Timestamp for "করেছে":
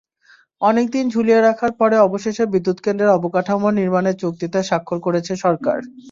5.05-5.33